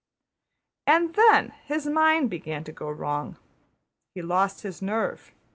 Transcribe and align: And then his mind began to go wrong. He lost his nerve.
And 0.87 1.13
then 1.13 1.51
his 1.65 1.85
mind 1.85 2.31
began 2.31 2.63
to 2.63 2.71
go 2.71 2.89
wrong. 2.89 3.37
He 4.15 4.23
lost 4.23 4.63
his 4.63 4.81
nerve. 4.81 5.31